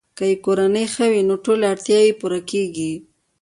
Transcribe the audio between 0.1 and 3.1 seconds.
که یې کورنۍ ښه وي، نو ټولې اړتیاوې یې پوره کیږي.